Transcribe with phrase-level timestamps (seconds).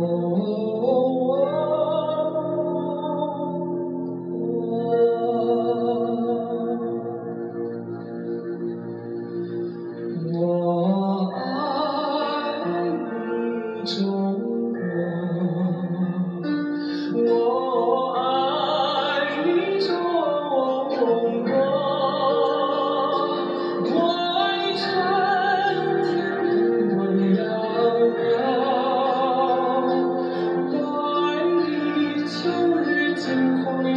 [0.00, 0.27] Oh.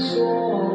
[0.02, 0.71] soul.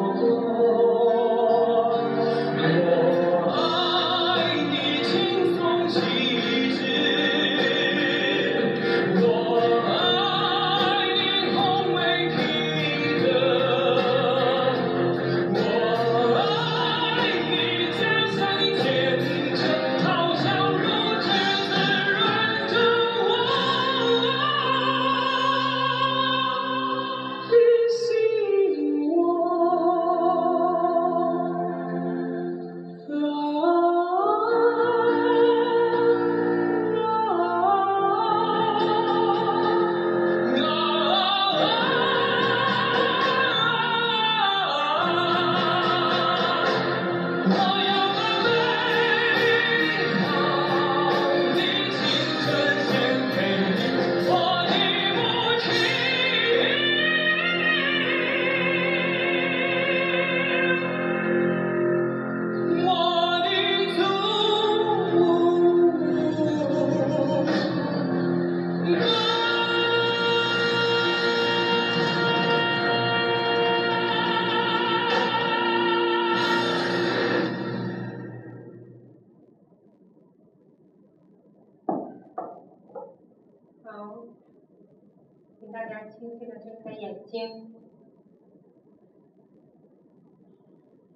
[85.76, 87.74] 大家轻轻的睁开眼睛。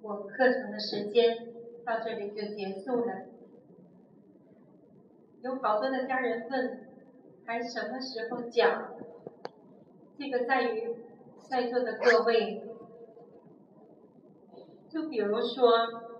[0.03, 1.51] 我课程的时间
[1.83, 3.25] 到这里就结束了。
[5.41, 6.87] 有好多的家人问，
[7.43, 8.93] 还什么时候讲？
[10.19, 10.95] 这个在于
[11.49, 12.61] 在座的各位。
[14.91, 16.10] 就比如说。